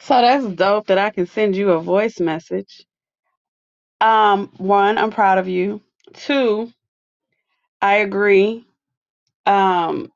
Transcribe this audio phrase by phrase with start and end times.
[0.00, 2.84] So that's dope that I can send you a voice message.
[4.00, 5.82] Um, one, I'm proud of you.
[6.14, 6.72] Two,
[7.82, 8.66] I agree.
[9.46, 10.12] Um,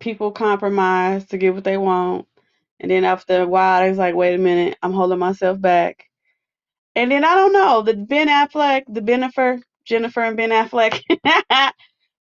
[0.00, 2.26] people compromise to get what they want.
[2.80, 6.04] And then after a while, it's like, wait a minute, I'm holding myself back.
[6.96, 11.00] And then I don't know, the Ben Affleck, the Bennifer, Jennifer and Ben Affleck.
[11.10, 11.72] um,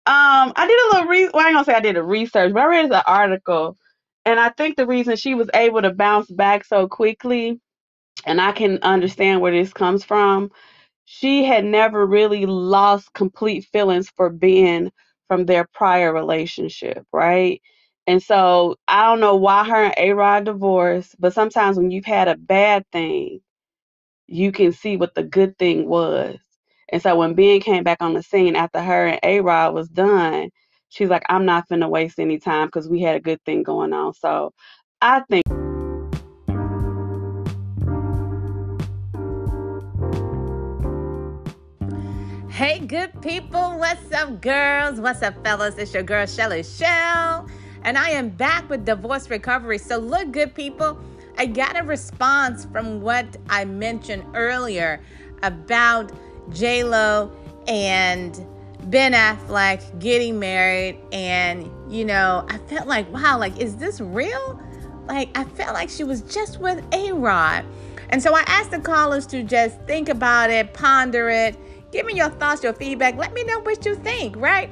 [0.07, 2.63] I did a little re well, I ain't gonna say I did a research, but
[2.63, 3.77] I read an article.
[4.29, 7.61] And I think the reason she was able to bounce back so quickly,
[8.27, 10.51] and I can understand where this comes from,
[11.07, 14.93] she had never really lost complete feelings for Ben
[15.29, 17.63] from their prior relationship, right?
[18.07, 22.07] And so I don't know why her and A Rod divorced, but sometimes when you've
[22.07, 23.41] had a bad thing,
[24.29, 26.39] you can see what the good thing was.
[26.93, 29.89] And so when Ben came back on the scene after her and A Rod was
[29.91, 30.51] done,
[30.89, 33.93] she's like, I'm not finna waste any time because we had a good thing going
[33.93, 34.15] on.
[34.15, 34.53] So
[35.01, 35.45] I think.
[42.51, 43.79] Hey, good people.
[43.79, 45.01] What's up, girls?
[45.01, 45.77] What's up, fellas?
[45.77, 47.47] It's your girl, Shelly Shell.
[47.83, 49.79] And I am back with Divorce Recovery.
[49.79, 50.99] So, look, good people,
[51.37, 55.01] I got a response from what I mentioned earlier
[55.45, 56.11] about
[56.51, 57.31] J-Lo
[57.69, 58.45] and
[58.91, 60.99] Ben Affleck getting married.
[61.13, 64.61] And, you know, I felt like, wow, like, is this real?
[65.07, 67.65] Like, I felt like she was just with A Rod.
[68.11, 71.57] And so I asked the callers to just think about it, ponder it
[71.91, 73.17] Give me your thoughts, your feedback.
[73.17, 74.71] Let me know what you think, right?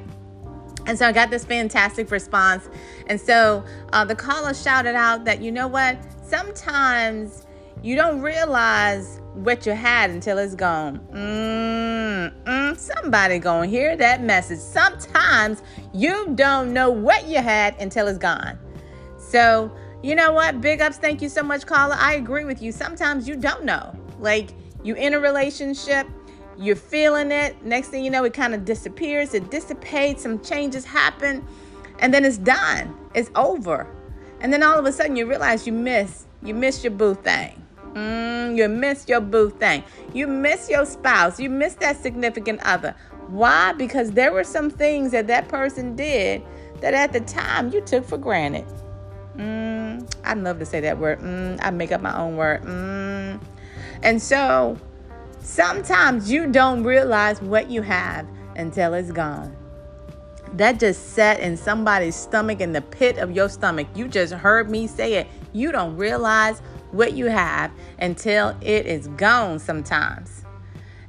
[0.85, 2.69] And so I got this fantastic response.
[3.07, 5.97] And so uh, the caller shouted out that, you know what?
[6.23, 7.45] Sometimes
[7.81, 10.99] you don't realize what you had until it's gone.
[11.11, 12.77] Mm-mm.
[12.77, 14.59] Somebody gonna hear that message.
[14.59, 15.61] Sometimes
[15.93, 18.57] you don't know what you had until it's gone.
[19.17, 20.61] So, you know what?
[20.61, 20.97] Big ups.
[20.97, 21.95] Thank you so much, caller.
[21.97, 22.71] I agree with you.
[22.71, 23.93] Sometimes you don't know.
[24.19, 24.51] Like,
[24.83, 26.07] you in a relationship
[26.59, 27.63] you're feeling it.
[27.63, 31.45] Next thing you know, it kind of disappears, it dissipates, some changes happen,
[31.99, 32.95] and then it's done.
[33.13, 33.87] It's over.
[34.39, 37.63] And then all of a sudden you realize you miss, you miss your boo thing.
[37.93, 39.83] Mm, you miss your boo thing.
[40.13, 41.39] You miss your spouse.
[41.39, 42.95] You miss that significant other.
[43.27, 43.73] Why?
[43.73, 46.43] Because there were some things that that person did
[46.81, 48.65] that at the time you took for granted.
[49.35, 51.19] Mm, I love to say that word.
[51.19, 52.63] Mm, I make up my own word.
[52.63, 53.41] Mm.
[54.03, 54.77] And so
[55.47, 58.27] Sometimes you don't realize what you have
[58.57, 59.55] until it's gone.
[60.53, 63.87] That just sat in somebody's stomach, in the pit of your stomach.
[63.95, 65.27] You just heard me say it.
[65.53, 66.61] You don't realize
[66.91, 70.45] what you have until it is gone sometimes.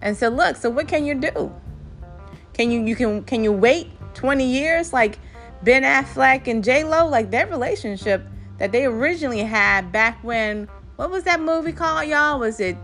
[0.01, 1.53] And so look, so what can you do?
[2.53, 5.19] Can you you can can you wait 20 years like
[5.63, 8.27] Ben Affleck and J Lo like their relationship
[8.59, 12.41] that they originally had back when what was that movie called y'all?
[12.41, 12.77] Was it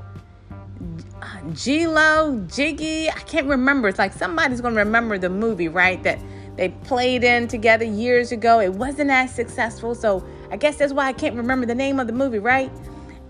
[1.21, 3.89] uh, G-Lo, Jiggy, I can't remember.
[3.89, 6.03] It's like somebody's to remember the movie, right?
[6.03, 6.21] That
[6.57, 8.61] they played in together years ago.
[8.61, 10.25] It wasn't as successful, so
[10.55, 12.71] I guess that's why I can't remember the name of the movie, right?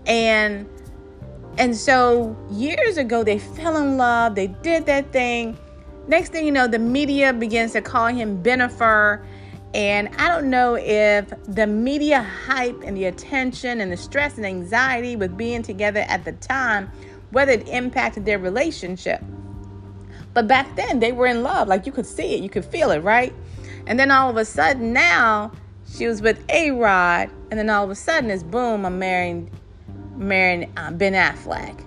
[0.05, 0.69] And
[1.57, 5.57] and so years ago they fell in love, they did that thing.
[6.07, 9.25] Next thing you know, the media begins to call him Bennifer.
[9.73, 14.45] And I don't know if the media hype and the attention and the stress and
[14.45, 16.91] anxiety with being together at the time
[17.31, 19.19] whether it impacted their relationship.
[20.35, 21.67] But back then, they were in love.
[21.69, 23.33] Like you could see it, you could feel it, right?
[23.87, 25.51] And then all of a sudden, now
[25.95, 29.49] she was with A Rod, and then all of a sudden, it's boom, I'm marrying,
[30.15, 31.84] marrying uh, Ben Affleck.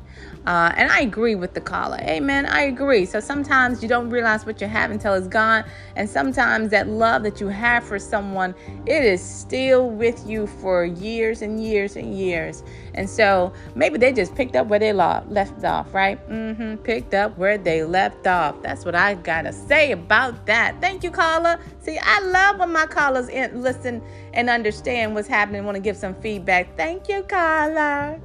[0.49, 1.99] Uh, and I agree with the caller.
[2.01, 2.47] Amen.
[2.47, 3.05] I agree.
[3.05, 5.63] So sometimes you don't realize what you have until it's gone.
[5.95, 8.55] And sometimes that love that you have for someone,
[8.87, 12.63] it is still with you for years and years and years.
[12.95, 16.19] And so maybe they just picked up where they left off, right?
[16.31, 16.77] Mm-hmm.
[16.77, 18.63] Picked up where they left off.
[18.63, 20.81] That's what I got to say about that.
[20.81, 21.61] Thank you, caller.
[21.81, 24.01] See, I love when my callers listen
[24.33, 26.75] and understand what's happening, want to give some feedback.
[26.75, 28.19] Thank you, caller.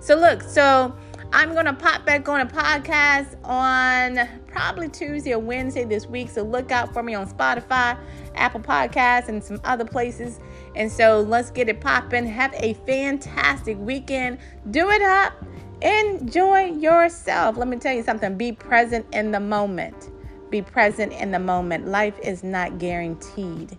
[0.00, 0.94] So look, so
[1.34, 6.28] I'm going to pop back on a podcast on probably Tuesday or Wednesday this week.
[6.28, 7.98] So look out for me on Spotify,
[8.34, 10.40] Apple Podcasts, and some other places.
[10.76, 12.26] And so let's get it popping.
[12.26, 14.40] Have a fantastic weekend.
[14.70, 15.32] Do it up.
[15.80, 17.56] Enjoy yourself.
[17.56, 20.10] Let me tell you something be present in the moment.
[20.50, 21.88] Be present in the moment.
[21.88, 23.78] Life is not guaranteed.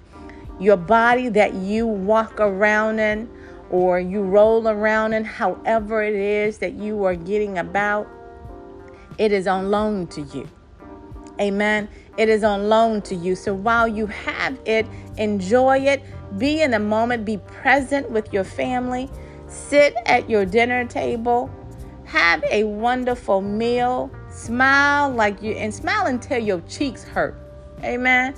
[0.59, 3.29] Your body that you walk around in,
[3.73, 8.07] or you roll around and however it is that you are getting about,
[9.17, 10.47] it is on loan to you.
[11.41, 11.89] Amen.
[12.15, 13.35] It is on loan to you.
[13.35, 14.85] So while you have it,
[15.17, 16.03] enjoy it,
[16.37, 19.09] be in the moment, be present with your family.
[19.47, 21.49] Sit at your dinner table,
[22.05, 27.35] have a wonderful meal, smile like you, and smile until your cheeks hurt.
[27.83, 28.35] Amen.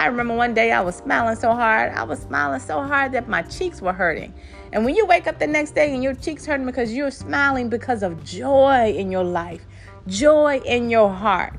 [0.00, 1.92] I remember one day I was smiling so hard.
[1.92, 4.32] I was smiling so hard that my cheeks were hurting.
[4.72, 7.68] And when you wake up the next day and your cheeks hurting because you're smiling
[7.68, 9.60] because of joy in your life,
[10.06, 11.52] joy in your heart.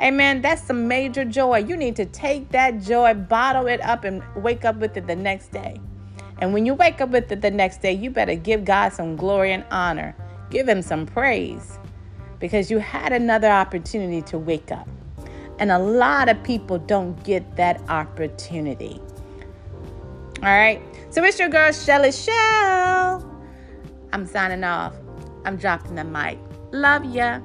[0.00, 0.42] Amen.
[0.42, 1.58] That's some major joy.
[1.58, 5.16] You need to take that joy, bottle it up, and wake up with it the
[5.16, 5.80] next day.
[6.38, 9.16] And when you wake up with it the next day, you better give God some
[9.16, 10.14] glory and honor.
[10.50, 11.80] Give Him some praise
[12.38, 14.86] because you had another opportunity to wake up.
[15.58, 19.00] And a lot of people don't get that opportunity.
[20.42, 20.82] All right.
[21.10, 23.24] So it's your girl, Shelly Shell.
[24.12, 24.94] I'm signing off.
[25.44, 26.38] I'm dropping the mic.
[26.72, 27.40] Love ya.